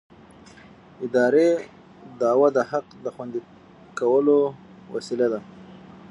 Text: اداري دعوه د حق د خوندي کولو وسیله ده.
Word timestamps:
اداري 1.05 1.49
دعوه 2.21 2.47
د 2.55 2.59
حق 2.69 2.85
د 3.03 3.05
خوندي 3.15 3.39
کولو 3.99 4.39
وسیله 4.93 5.27
ده. 5.33 5.39